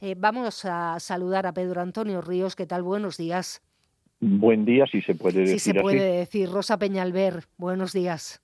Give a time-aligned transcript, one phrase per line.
[0.00, 2.56] Eh, vamos a saludar a Pedro Antonio Ríos.
[2.56, 2.82] ¿Qué tal?
[2.82, 3.62] Buenos días.
[4.20, 5.60] Buen día, si se puede decir.
[5.60, 6.50] Si se puede decir.
[6.50, 8.42] Rosa Peñalver, buenos días.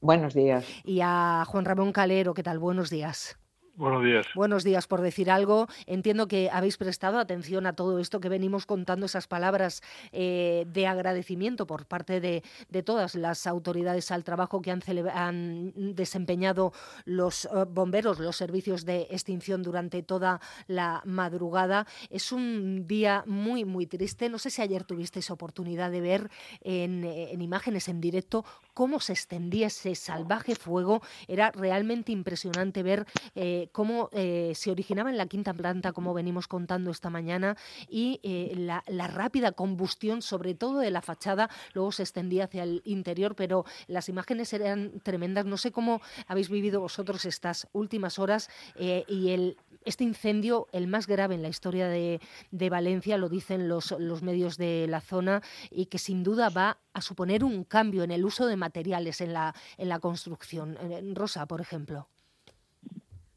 [0.00, 0.66] Buenos días.
[0.84, 2.58] Y a Juan Ramón Calero, ¿qué tal?
[2.58, 3.38] Buenos días.
[3.78, 4.26] Buenos días.
[4.34, 5.68] Buenos días por decir algo.
[5.86, 10.88] Entiendo que habéis prestado atención a todo esto que venimos contando, esas palabras eh, de
[10.88, 12.42] agradecimiento por parte de,
[12.82, 14.82] todas las autoridades al trabajo que han,
[15.14, 16.72] han desempeñado
[17.04, 21.86] los eh, bomberos, los servicios de extinción durante toda la madrugada.
[22.10, 24.28] Es un día muy, muy triste.
[24.28, 26.30] No sé si ayer tuvisteis oportunidad de ver
[26.62, 31.00] en, en imágenes en directo cómo se extendía ese salvaje fuego.
[31.28, 36.48] Era realmente impresionante ver eh, cómo eh, se originaba en la quinta planta, como venimos
[36.48, 37.56] contando esta mañana,
[37.88, 42.82] y eh, la, rápida combustión, sobre todo de la fachada, luego se extendía hacia el
[42.84, 45.46] interior, pero las imágenes eran tremendas.
[45.46, 50.86] No sé cómo habéis vivido vosotros estas últimas horas eh, y el este incendio, el
[50.86, 55.40] más grave en la historia de, Valencia, lo dicen los, los, medios de la zona,
[55.70, 59.32] y que sin duda va a suponer un cambio en el uso de materiales en
[59.32, 60.76] la, en la construcción.
[61.14, 62.08] Rosa, por ejemplo.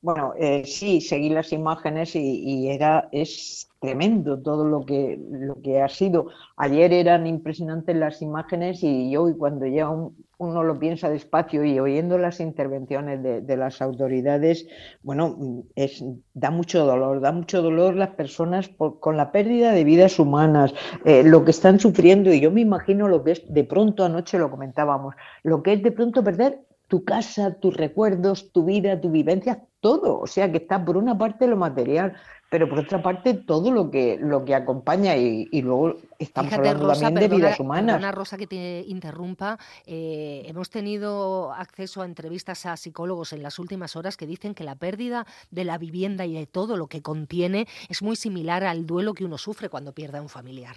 [0.02, 5.80] Bueno, eh, sí, seguí las imágenes y, era es tremendo todo lo que lo que
[5.80, 6.28] ha sido.
[6.58, 12.18] Ayer eran impresionantes las imágenes y hoy cuando ya uno lo piensa despacio y oyendo
[12.18, 14.68] las intervenciones de, las autoridades,
[15.04, 15.38] bueno,
[15.76, 20.74] es, da mucho dolor, da mucho dolor las personas con la pérdida de vidas humanas,
[21.06, 24.40] eh, lo que están sufriendo y yo me imagino lo que es de pronto anoche
[24.40, 26.60] lo comentábamos, lo que es de pronto perder
[26.92, 30.20] tu casa, tus recuerdos, tu vida, tu vivencia, todo.
[30.20, 32.18] O sea que está por una parte lo material,
[32.50, 37.16] pero por otra parte todo lo que lo que acompaña y, luego estamos hablando también
[37.16, 37.96] de vidas humanas.
[37.96, 43.58] Ana Rosa que te interrumpa, eh, hemos tenido acceso a entrevistas a psicólogos en las
[43.58, 47.02] últimas horas que dicen que la pérdida de la vivienda y de todo lo que
[47.02, 50.76] contiene es muy similar al duelo que uno sufre cuando pierde a un familiar.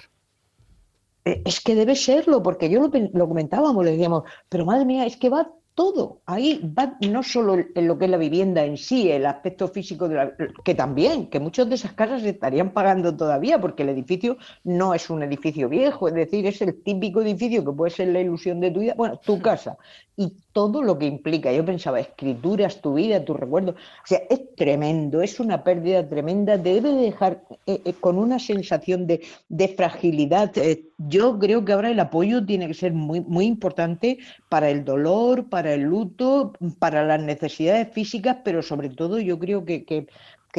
[1.24, 5.06] Eh, es que debe serlo, porque yo lo, lo comentábamos, le decíamos, pero madre mía,
[5.06, 6.22] es que va todo.
[6.26, 10.08] Ahí va no solo en lo que es la vivienda en sí, el aspecto físico,
[10.08, 10.32] de la,
[10.64, 14.94] que también, que muchas de esas casas se estarían pagando todavía, porque el edificio no
[14.94, 18.60] es un edificio viejo, es decir, es el típico edificio que puede ser la ilusión
[18.60, 19.76] de tu vida, bueno, tu casa,
[20.16, 21.52] y todo lo que implica.
[21.52, 23.72] Yo pensaba, escrituras, tu vida, tu recuerdo.
[23.72, 29.06] O sea, es tremendo, es una pérdida tremenda, debe dejar eh, eh, con una sensación
[29.06, 29.20] de,
[29.76, 30.56] fragilidad.
[30.56, 34.84] Eh, yo creo que ahora el apoyo tiene que ser muy, muy importante para el
[34.84, 40.06] dolor, para el luto, para las necesidades físicas, pero sobre todo yo creo que, que,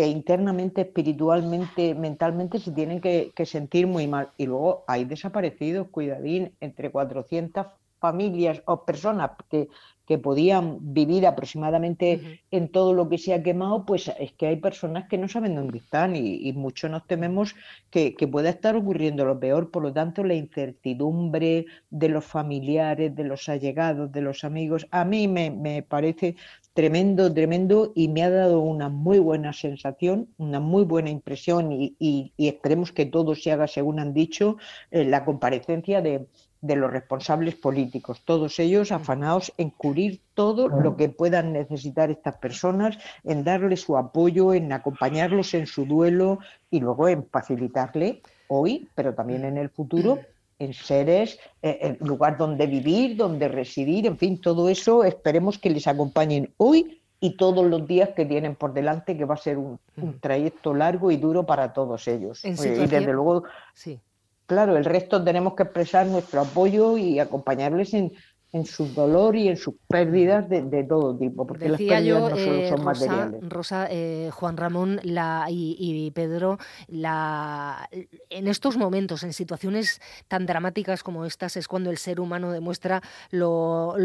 [0.08, 4.32] internamente, espiritualmente, mentalmente se tienen que, que sentir muy mal.
[4.38, 7.68] Y luego hay desaparecidos, cuidadín, entre 400
[8.06, 9.62] familias o personas que,
[10.08, 10.66] que podían
[11.00, 15.18] vivir aproximadamente en todo lo que se ha quemado, pues es que hay personas que
[15.18, 17.56] no saben dónde están y, y mucho nos tememos
[17.90, 19.72] que, que, pueda estar ocurriendo lo peor.
[19.72, 25.04] Por lo tanto, la incertidumbre de los familiares, de los allegados, de los amigos, a
[25.06, 26.36] mí me, me parece
[26.76, 31.96] tremendo, tremendo y me ha dado una muy buena sensación, una muy buena impresión y,
[31.98, 34.58] y, esperemos que todo se haga según han dicho,
[34.92, 36.28] eh, la comparecencia de,
[36.66, 42.38] de los responsables políticos, todos ellos afanados en cubrir todo lo que puedan necesitar estas
[42.38, 46.40] personas, en darle su apoyo, en acompañarlos en su duelo
[46.72, 50.20] y luego en facilitarle hoy, pero también en el futuro,
[50.58, 55.88] en seres, en lugar donde vivir, donde residir, en fin, todo eso esperemos que les
[55.88, 59.80] acompañen hoy y todos los días que tienen por delante, que va a ser un,
[60.20, 62.44] trayecto largo y duro para todos ellos.
[62.44, 63.44] Y desde luego,
[63.74, 64.00] sí.
[64.48, 68.14] Claro, el resto tenemos que expresar nuestro apoyo y acompañarles en,
[68.56, 72.56] en su dolor y en sus pérdidas de, todo tipo, porque las pérdidas no solo
[72.56, 73.50] eh, son Rosa, materiales.
[73.50, 76.58] Rosa, eh, Juan Ramón la, y, Pedro,
[76.88, 77.90] la,
[78.30, 83.02] en estos momentos, en situaciones tan dramáticas como estas, es cuando el ser humano demuestra
[83.30, 83.96] lo,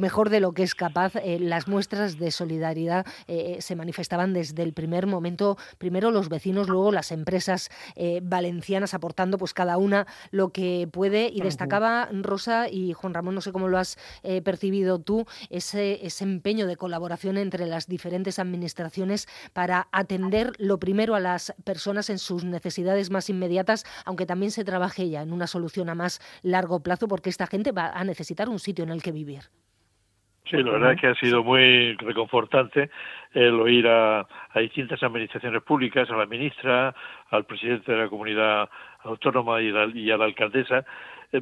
[0.00, 1.16] mejor de lo que es capaz.
[1.16, 3.04] Eh, las muestras de solidaridad
[3.58, 7.68] se manifestaban desde el primer momento, primero los vecinos, luego las empresas
[8.22, 13.40] valencianas aportando pues cada una lo que puede y destacaba Rosa y Juan Ramón, no
[13.40, 18.38] sé cómo lo has eh, percibido tú ese, ese empeño de colaboración entre las diferentes
[18.38, 24.50] administraciones para atender lo primero a las personas en sus necesidades más inmediatas, aunque también
[24.50, 28.04] se trabaje ya en una solución a más largo plazo, porque esta gente va a
[28.04, 29.42] necesitar un sitio en el que vivir.
[30.50, 32.90] Sí, la verdad es que ha sido muy reconfortante
[33.34, 36.92] el oír a, distintas administraciones públicas, a la ministra,
[37.30, 38.68] al presidente de la comunidad
[39.04, 40.84] autónoma y, y a la alcaldesa,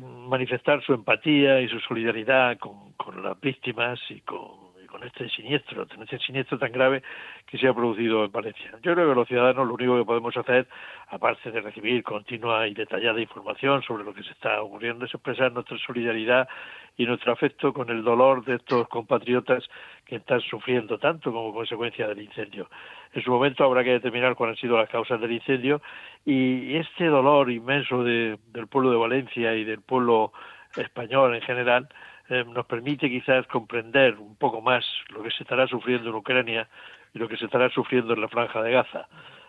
[0.00, 6.02] manifestar su empatía y su solidaridad con, las víctimas y con, con este siniestro, con
[6.02, 7.02] este siniestro tan grave
[7.46, 8.70] que se ha producido en Valencia.
[8.82, 10.66] Yo creo que los ciudadanos lo único que podemos hacer,
[11.08, 15.52] aparte de recibir continua y detallada información sobre lo que se está ocurriendo, es expresar
[15.52, 16.48] nuestra solidaridad
[16.96, 19.64] y nuestro afecto con el dolor de estos compatriotas
[20.08, 22.70] que están sufriendo tanto como consecuencia del incendio.
[23.12, 25.82] En su momento habrá que determinar cuáles han sido las causas del incendio
[26.24, 28.38] y este dolor inmenso del
[28.70, 30.32] pueblo de Valencia y del pueblo
[30.76, 31.88] español en general
[32.30, 36.68] eh, nos permite quizás comprender un poco más lo que se estará sufriendo en Ucrania
[37.12, 39.08] y lo que se estará sufriendo en la franja de Gaza,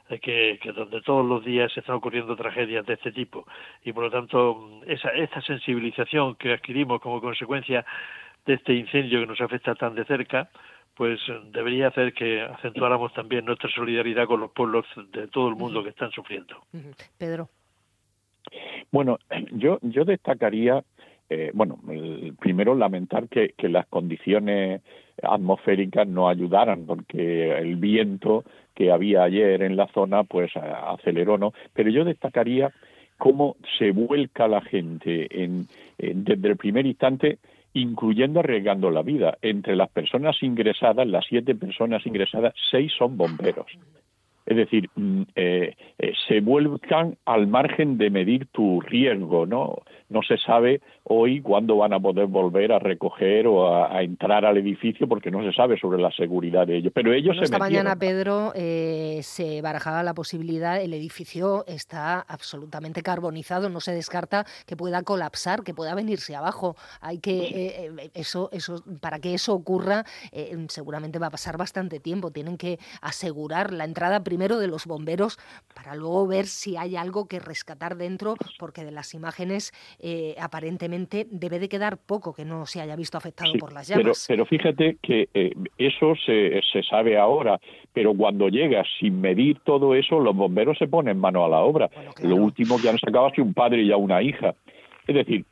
[0.09, 3.45] eh, que, que, donde todos los días se están ocurriendo tragedias de este tipo.
[3.83, 7.85] Y por lo tanto, esa, esta sensibilización que adquirimos como consecuencia
[8.49, 10.49] de este incendio que nos afecta tan de cerca,
[10.95, 11.19] pues
[11.51, 15.89] debería hacer que acentuáramos también nuestra solidaridad con los pueblos de todo el mundo que
[15.89, 16.55] están sufriendo.
[17.19, 17.47] Pedro.
[18.91, 19.19] Bueno,
[19.51, 20.83] yo, yo destacaría
[21.29, 21.79] eh, bueno,
[22.39, 24.81] primero lamentar que, las condiciones
[25.21, 28.43] atmosféricas no ayudaran, porque el viento
[28.73, 31.53] que había ayer en la zona, pues aceleró, ¿no?
[31.73, 32.71] Pero yo destacaría
[33.19, 35.67] cómo se vuelca la gente en,
[35.99, 37.37] desde el primer instante,
[37.73, 39.37] incluyendo arriesgando la vida.
[39.41, 43.67] Entre las personas ingresadas, las siete personas ingresadas, seis son bomberos.
[44.49, 49.83] Es decir, mm, eh, eh, se vuelcan al margen de medir tu riesgo, ¿no?
[50.09, 54.57] No se sabe hoy cuándo van a poder volver a recoger o a, entrar al
[54.57, 56.91] edificio porque no se sabe sobre la seguridad de ellos.
[56.95, 63.03] Pero ellos se esta mañana, Pedro, eh, se barajaba la posibilidad, el edificio está absolutamente
[63.03, 66.75] carbonizado, no se descarta que pueda colapsar, que pueda venirse abajo.
[67.01, 70.05] Hay que, eso, eso, para que eso ocurra,
[70.69, 72.31] seguramente va a pasar bastante tiempo.
[72.31, 75.37] Tienen que asegurar la entrada primero primero de los bomberos
[75.75, 81.27] para luego ver si hay algo que rescatar dentro, porque de las imágenes eh, aparentemente
[81.29, 84.25] debe de quedar poco que no se haya visto afectado por las llamas.
[84.29, 87.59] Pero, fíjate que eh, eso se, se sabe ahora,
[87.91, 91.89] pero cuando llega sin medir todo eso, los bomberos se ponen mano a la obra.
[92.23, 94.55] Lo último que han sacado ha sido un padre y a una hija.
[95.05, 95.43] Es decir,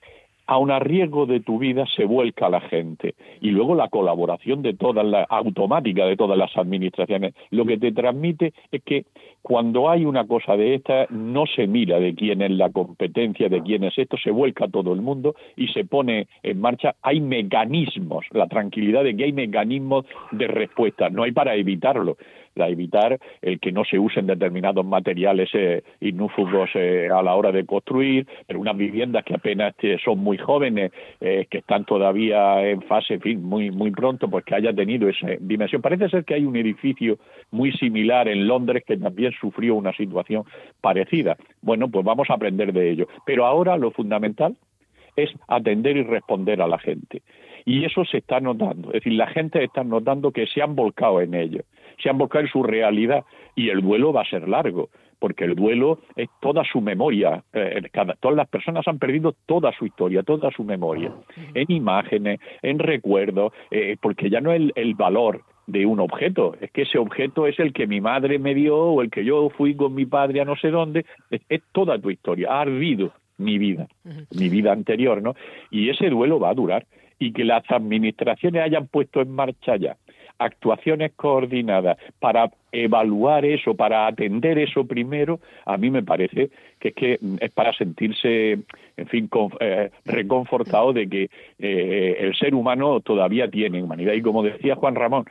[0.48, 3.16] a un riesgo de tu vida se vuelca la gente.
[3.42, 7.34] Y luego la colaboración de todas las, automática de todas las administraciones.
[7.52, 9.06] Lo que te transmite es que
[9.42, 13.62] cuando hay una cosa de esta, no se mira de quién es la competencia, de
[13.62, 16.96] quién es esto, se vuelca todo el mundo y se pone en marcha.
[17.02, 22.18] Hay mecanismos, la tranquilidad de que hay mecanismos de respuesta, no hay para evitarlo
[22.66, 27.52] a evitar el que no se usen determinados materiales eh, inúfugos eh, a la hora
[27.52, 32.82] de construir, pero unas viviendas que apenas eh, son muy jóvenes, que están todavía en
[32.84, 35.82] fase, en fin, muy, muy pronto, pues que haya tenido esa dimensión.
[35.82, 37.18] Parece ser que hay un edificio
[37.52, 40.44] muy similar en Londres que también sufrió una situación
[40.82, 41.38] parecida.
[41.62, 43.08] Bueno, pues vamos a aprender de ello.
[43.26, 44.56] Pero ahora lo fundamental
[45.16, 47.22] es atender y responder a la gente.
[47.66, 48.90] Y eso se está notando.
[48.90, 51.64] Es decir, la gente está notando que se han volcado en ello
[51.98, 53.24] se han volcado en su realidad
[53.56, 54.90] y el duelo va a ser largo
[55.20, 57.44] porque el duelo es toda su memoria.
[57.54, 57.82] Eh,
[58.20, 61.12] todas las personas han perdido toda su historia, toda su memoria,
[61.54, 66.72] en imágenes, en recuerdos, eh, porque ya no es el, valor de un objeto, es
[66.72, 69.76] que ese objeto es el que mi madre me dio o el que yo fui
[69.76, 73.58] con mi padre a no sé dónde, es, es toda tu historia, ha ardido mi
[73.58, 73.88] vida,
[74.32, 75.36] mi vida anterior, ¿no?
[75.70, 76.86] Y ese duelo va a durar
[77.20, 79.98] y que las administraciones hayan puesto en marcha ya
[80.40, 86.50] actuaciones coordinadas para evaluar eso, para atender eso primero, a mí me parece
[86.80, 88.60] que es que es para sentirse,
[88.98, 89.30] en fin,
[89.60, 91.30] eh, reconfortado de que
[91.60, 94.14] eh, el ser humano todavía tiene humanidad.
[94.14, 95.26] Y como decía Juan Ramón,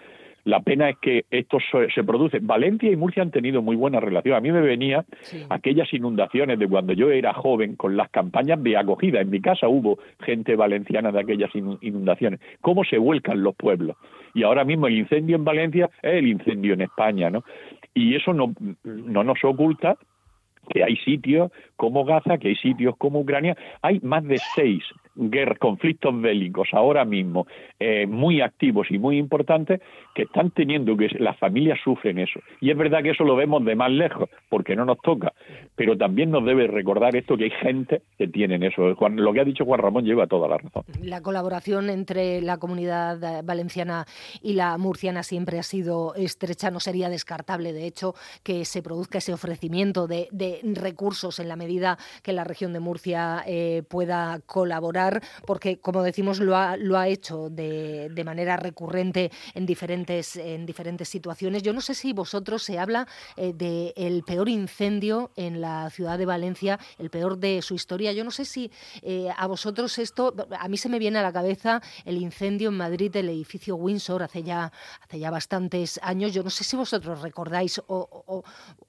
[0.47, 1.59] la pena es que esto
[1.93, 2.39] se, produce.
[2.41, 4.37] Valencia y Murcia han tenido muy buena relación.
[4.37, 5.05] A mí me venía
[5.51, 9.21] aquellas inundaciones de cuando yo era joven con las campañas de acogida.
[9.21, 12.39] En mi casa hubo gente valenciana de aquellas inundaciones.
[12.61, 13.97] ¿Cómo se vuelcan los pueblos?
[14.35, 17.43] Y ahora mismo el incendio en Valencia es el incendio en España, ¿no?
[17.93, 19.97] Y eso no, no nos oculta
[20.71, 24.85] que hay sitios como Gaza, que hay sitios como Ucrania, hay más de seis
[25.17, 27.47] guerras, conflictos bélicos ahora mismo
[27.81, 29.81] eh, muy activos y muy importantes
[30.15, 32.41] que están teniendo que las familias sufren eso.
[32.61, 35.33] Y es verdad que eso lo vemos de más lejos, porque no nos toca,
[35.75, 38.89] pero también nos debe recordar esto que hay gente que tienen eso.
[38.89, 40.85] lo que ha dicho Juan Ramón lleva toda la razón.
[41.03, 44.07] La colaboración entre la comunidad eh, valenciana
[44.43, 49.19] y la murciana siempre ha sido estrecha, no sería descartable, de hecho, que se produzca
[49.19, 50.29] ese ofrecimiento de,
[50.75, 55.06] recursos en la medida que la región de Murcia eh, pueda colaborar
[55.47, 61.63] porque como decimos, lo ha, hecho de, manera recurrente en diferentes, en diferentes situaciones.
[61.63, 66.27] Yo no sé si vosotros se habla eh, del peor incendio en la ciudad de
[66.27, 68.13] Valencia, el peor de su historia.
[68.13, 68.71] Yo no sé si
[69.03, 72.77] eh, a vosotros esto, a mí se me viene a la cabeza el incendio en
[72.77, 76.33] Madrid del edificio Windsor hace ya, hace ya bastantes años.
[76.33, 78.43] Yo no sé si vosotros recordáis o,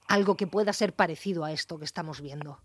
[0.06, 2.58] algo que pueda ser parecido a esto que estamos viendo.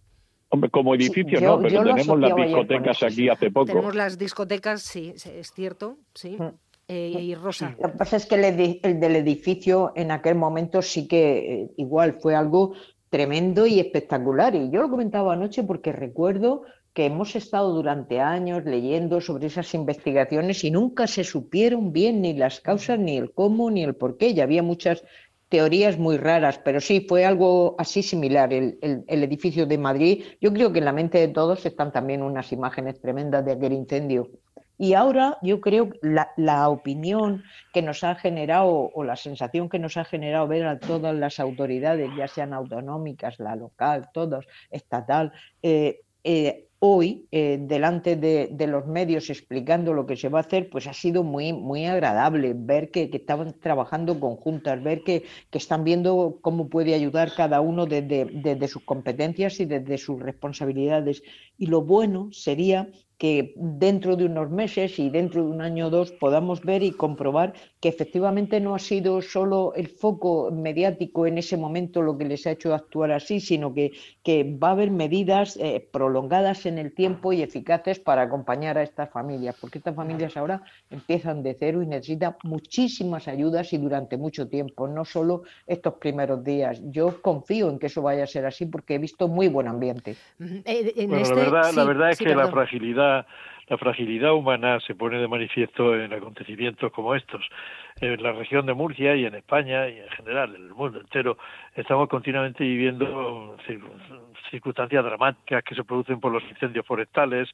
[0.54, 3.66] Hombre, como edificio no, pero tenemos las discotecas aquí hace poco.
[3.66, 6.38] Tenemos las discotecas, sí, es cierto, sí.
[6.40, 6.50] Mm.
[6.90, 7.76] Eh, y Rosa.
[7.82, 12.20] Lo que pasa es que el, del edificio en aquel momento sí que eh, igual
[12.22, 12.74] fue algo
[13.10, 14.54] tremendo y espectacular.
[14.54, 16.62] Y yo lo comentaba anoche porque recuerdo
[16.94, 22.34] que hemos estado durante años leyendo sobre esas investigaciones y nunca se supieron bien ni
[22.36, 24.30] las causas, ni el cómo, ni el por qué.
[24.30, 25.04] Y había muchas
[25.54, 30.24] teorías muy raras, pero sí, fue algo así similar el, edificio de Madrid.
[30.42, 33.74] Yo creo que en la mente de todos están también unas imágenes tremendas de aquel
[33.74, 34.32] incendio.
[34.80, 39.78] Y ahora yo creo la, la opinión que nos ha generado o la sensación que
[39.78, 45.34] nos ha generado ver a todas las autoridades, ya sean autonómicas, la local, todos, estatal,
[45.62, 50.70] eh, eh, hoy, eh, delante de, los medios explicando lo que se va a hacer,
[50.70, 55.24] pues ha sido muy, muy agradable ver que, estaban trabajando conjuntas, ver que,
[55.54, 61.24] están viendo cómo puede ayudar cada uno desde sus competencias y desde sus responsabilidades.
[61.58, 62.90] Y lo bueno sería
[63.24, 66.92] que dentro de unos meses y dentro de un año o dos podamos ver y
[66.92, 72.26] comprobar que efectivamente no ha sido solo el foco mediático en ese momento lo que
[72.26, 76.78] les ha hecho actuar así, sino que, que va a haber medidas eh, prolongadas en
[76.78, 81.56] el tiempo y eficaces para acompañar a estas familias, porque estas familias ahora empiezan de
[81.58, 86.82] cero y necesitan muchísimas ayudas y durante mucho tiempo, no solo estos primeros días.
[86.92, 90.18] Yo confío en que eso vaya a ser así porque he visto muy buen ambiente.
[90.66, 93.13] Eh, la, este verdad, la verdad es que la fragilidad
[93.68, 97.46] la fragilidad humana se pone de manifiesto en acontecimientos como estos.
[98.02, 101.38] En la región de Murcia y en España y en general en el mundo entero
[101.76, 103.56] estamos continuamente viviendo
[104.50, 107.50] circunstancias dramáticas que se producen por los incendios forestales,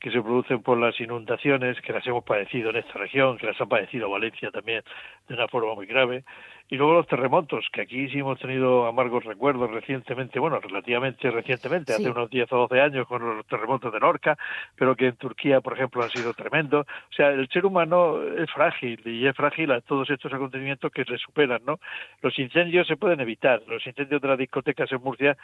[0.00, 3.60] que se producen por las inundaciones, que las hemos padecido en esta región, que las
[3.60, 4.82] ha padecido Valencia también
[5.28, 6.24] de una forma muy grave,
[6.70, 11.94] y luego los terremotos, que aquí sí hemos tenido amargos recuerdos recientemente, bueno, relativamente recientemente,
[11.94, 14.36] hace unos 10 o 12 años con los terremotos de Norca,
[14.76, 16.86] pero que en Turquía, por ejemplo, han sido tremendos.
[16.86, 21.04] O sea, el ser humano es frágil y es frágil a todos estos acontecimientos que
[21.04, 21.80] se superan, ¿no?
[22.20, 23.62] Los incendios se pueden evitar.
[23.66, 25.38] Los incendios de las discotecas en Murcia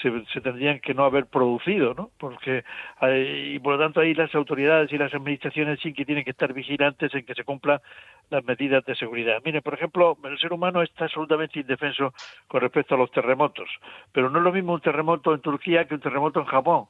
[0.00, 2.10] se, se tendrían que no haber producido, ¿no?
[2.18, 2.62] Porque,
[3.02, 6.52] y por lo tanto, ahí las autoridades y las administraciones sí que tienen que estar
[6.52, 7.80] vigilantes en que se cumplan
[8.30, 9.40] las medidas de seguridad.
[9.44, 12.12] Mire, por ejemplo, el ser humano está absolutamente indefenso
[12.46, 13.68] con respecto a los terremotos,
[14.12, 16.86] pero no es lo mismo un terremoto en Turquía que un terremoto en Japón.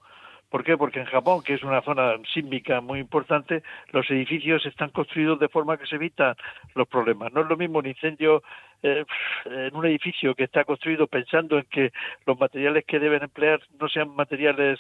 [0.51, 0.79] ¿Por qué?
[0.79, 5.49] Porque en Japón, que es una zona sísmica muy importante, los edificios están construidos de
[5.49, 6.37] forma que se evitan
[6.75, 7.33] los problemas.
[7.35, 8.43] No es lo mismo un incendio
[8.83, 9.05] eh,
[9.45, 11.93] en un edificio que está construido pensando en que
[12.27, 14.79] los materiales que deben emplear no sean materiales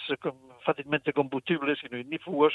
[0.69, 2.52] fácilmente combustibles, sino ignífugos,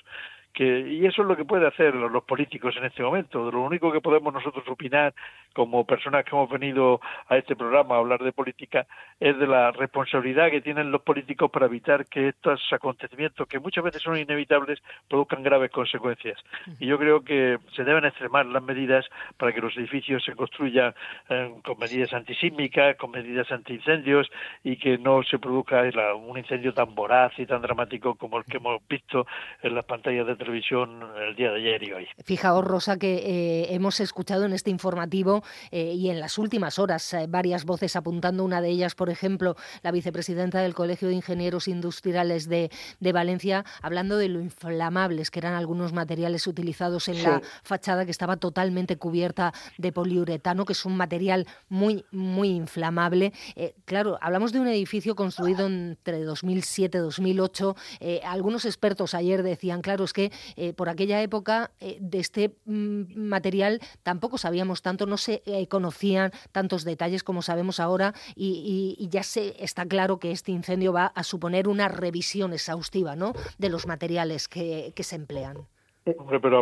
[0.54, 3.52] que, y eso es lo que pueden hacer los, políticos en este momento.
[3.52, 5.16] Lo único que podemos nosotros opinar
[5.54, 8.86] como personas que hemos venido a este programa a hablar de política
[9.20, 13.84] es de la responsabilidad que tienen los políticos para evitar que estos acontecimientos, que muchas
[13.84, 16.40] veces son inevitables, produzcan graves consecuencias.
[16.80, 19.06] Y yo creo que se deben extremar las medidas
[19.38, 20.94] para que los edificios se construyan
[21.64, 24.28] con medidas antisísmicas, con medidas antiincendios
[24.64, 25.84] y que no se produzca
[26.16, 29.26] un incendio tan voraz y tan dramático como el que hemos visto
[29.62, 32.08] en las pantallas de televisión el día de ayer y hoy.
[32.26, 37.14] Fijaos, Rosa, que eh, hemos escuchado en este informativo eh, y en las últimas horas
[37.14, 41.68] eh, varias voces apuntando, una de ellas, por ejemplo, la vicepresidenta del Colegio de Ingenieros
[41.68, 42.70] Industriales de,
[43.14, 48.38] Valencia, hablando de lo inflamables que eran algunos materiales utilizados en la fachada que estaba
[48.38, 51.23] totalmente cubierta de poliuretano, que es un material
[51.70, 53.34] muy, muy inflamable.
[53.86, 59.82] claro, hablamos de un edificio construido entre 2007 y 2008 eh, algunos expertos ayer decían,
[59.82, 65.06] claro, es que eh, por aquella época eh, de este mm, material tampoco sabíamos tanto,
[65.06, 70.52] no se conocían tantos detalles como sabemos ahora y, ya se está claro que este
[70.52, 73.34] incendio va a suponer una revisión exhaustiva ¿no?
[73.58, 75.68] de los materiales que, se emplean.
[76.18, 76.62] Hombre, pero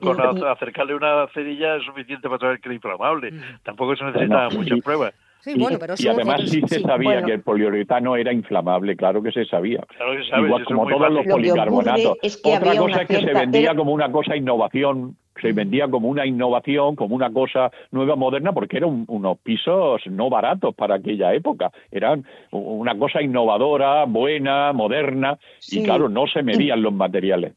[0.00, 3.32] con, acercarle una cerilla es suficiente para saber que es inflamable.
[3.62, 5.14] Tampoco se necesitan muchas pruebas.
[5.40, 9.32] Sí, bueno, pero y además sí se sabía que el poliuretano era inflamable, claro que
[9.32, 9.80] se sabía.
[9.96, 12.18] Claro que sabes, Igual como todos los policarbonatos.
[12.42, 16.94] Otra cosa es que se vendía como una cosa innovación, se vendía como una innovación,
[16.94, 21.70] como una cosa nueva, moderna, porque eran unos pisos no baratos para aquella época.
[21.90, 25.38] Eran una cosa innovadora, buena, moderna,
[25.70, 27.54] y claro, no se medían los materiales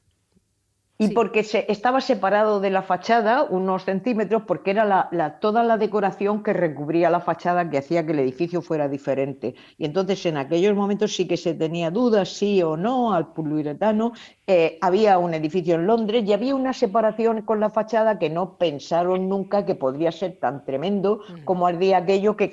[1.03, 5.77] y porque se, estaba separado de la fachada unos centímetros porque era la, toda la
[5.77, 9.55] decoración que recubría la fachada que hacía que el edificio fuera diferente.
[9.77, 14.13] Y entonces en aquellos momentos sí que se tenía dudas, sí o no, al poliuretano.
[14.48, 18.57] Eh, había un edificio en Londres y había una separación con la fachada que no
[18.57, 22.51] pensaron nunca que podría ser tan tremendo como al día aquello que,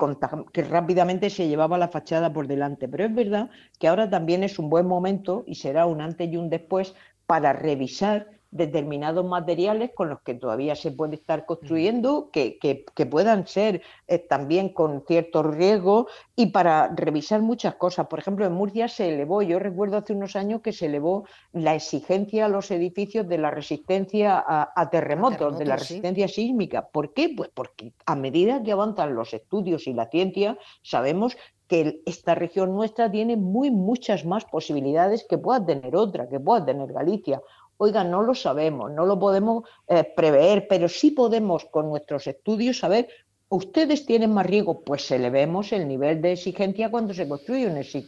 [0.53, 2.89] que rápidamente se llevaba la fachada por delante.
[2.89, 6.37] Pero es verdad que ahora también es un buen momento y será un antes y
[6.37, 6.95] un después
[7.31, 13.47] para revisar determinados materiales con los que todavía se puede estar construyendo, que, que, puedan
[13.47, 18.09] ser eh, también con cierto riesgo y para revisar muchas cosas.
[18.09, 21.75] Por ejemplo, en Murcia se elevó, yo recuerdo hace unos años que se elevó la
[21.75, 26.89] exigencia a los edificios de la resistencia a, terremotos, de la resistencia sísmica.
[26.89, 27.33] ¿Por qué?
[27.37, 31.37] Pues porque a medida que avanzan los estudios y la ciencia, sabemos
[31.71, 36.65] que esta región nuestra tiene muy muchas más posibilidades que pueda tener otra, que pueda
[36.65, 37.41] tener Galicia.
[37.83, 42.79] Oiga, no lo sabemos, no lo podemos eh, prever, pero sí podemos con nuestros estudios
[42.79, 43.09] saber,
[43.49, 47.67] ustedes tienen más riesgo, pues elevemos el nivel de exigencia cuando se construye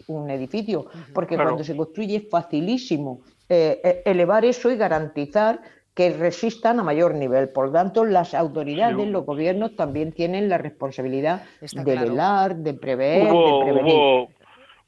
[0.09, 5.62] un, edificio, porque cuando se construye es facilísimo eh, eh, elevar eso y garantizar
[5.95, 7.49] que resistan a mayor nivel.
[7.49, 13.23] Por lo tanto, las autoridades, los gobiernos también tienen la responsabilidad de velar, de prever,
[13.23, 13.95] de prevenir.
[13.95, 14.29] Hubo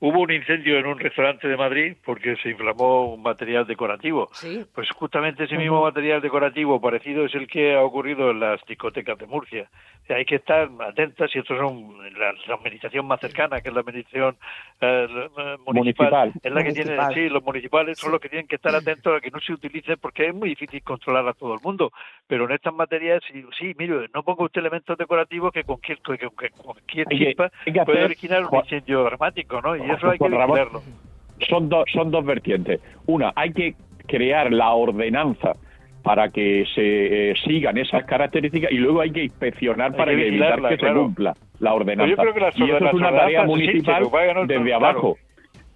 [0.08, 4.28] un incendio en un restaurante de Madrid porque se inflamó un material decorativo.
[4.75, 9.18] Pues justamente ese mismo material decorativo parecido es el que ha ocurrido en las discotecas
[9.18, 9.68] de Murcia.
[10.08, 14.37] hay que estar atentas y esto son la, administración más cercana, que es la administración
[14.80, 15.06] eh,
[15.66, 19.16] municipal, es la que tiene, sí, los municipales son los que tienen que estar atentos
[19.16, 21.92] a que no se utilice porque es muy difícil controlar a todo el mundo.
[22.26, 27.07] Pero en estas materias, sí, sí mire, no ponga usted elementos decorativos que con cualquier,
[27.09, 27.50] chispa
[27.85, 29.76] puede originar un incendio dramático, ¿no?
[29.76, 32.81] Y eso hay que Son, dos son dos vertientes.
[33.07, 33.75] Una, hay que
[34.07, 35.52] crear la ordenanza
[36.02, 40.76] para que se eh, sigan esas características y luego hay que inspeccionar para evitar que
[40.76, 42.23] se cumpla la ordenanza.
[42.57, 44.04] y eso es una tarea municipal
[44.47, 45.16] desde abajo.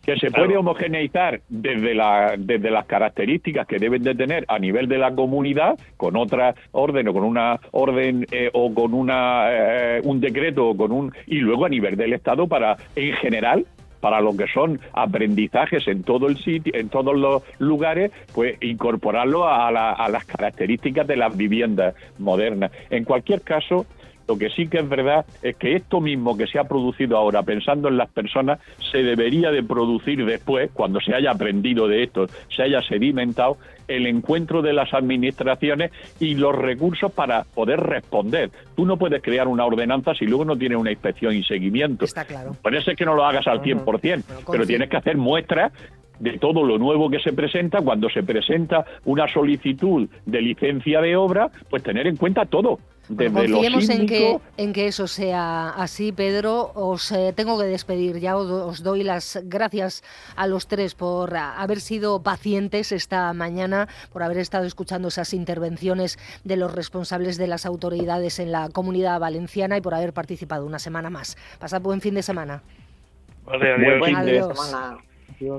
[0.08, 4.88] Que se puede homogeneizar desde, la, desde las características que deben de tener a nivel
[4.88, 10.00] de la comunidad, con otra orden o con una orden eh, o con una, eh,
[10.02, 13.66] un decreto o con un y luego a nivel del Estado para en general
[14.00, 19.44] para lo que son aprendizajes en todo el sitio, en todos los lugares, pues incorporarlo
[19.44, 22.72] a, a las características de las viviendas modernas.
[22.88, 23.84] En cualquier caso,
[24.28, 27.42] lo que sí que es verdad es que esto mismo que se ha producido ahora,
[27.42, 28.60] pensando en las personas,
[28.92, 33.56] se debería de producir después, cuando se haya aprendido de esto, se haya sedimentado,
[33.88, 38.50] el encuentro de las administraciones y los recursos para poder responder.
[38.76, 42.04] Tú no puedes crear una ordenanza si luego no tienes una inspección y seguimiento.
[42.04, 42.54] Está claro.
[42.60, 45.72] Puede ser que no lo hagas al 100%, pero tienes que hacer muestras
[46.20, 51.16] de todo lo nuevo que se presenta, cuando se presenta una solicitud de licencia de
[51.16, 52.78] obra, pues tener en cuenta todo.
[53.08, 56.72] Confiemos en que, en que eso sea así, Pedro.
[56.74, 58.36] Os eh, tengo que despedir ya.
[58.36, 60.02] Os, doy las gracias
[60.36, 66.18] a los tres por haber sido pacientes esta mañana, por haber estado escuchando esas intervenciones
[66.44, 70.78] de los responsables de las autoridades en la comunidad valenciana y por haber participado una
[70.78, 71.38] semana más.
[71.58, 72.62] Pasad buen fin de semana.
[73.46, 73.98] Vale, adiós.
[74.00, 74.98] Buen fin de semana.
[75.36, 75.56] Adiós.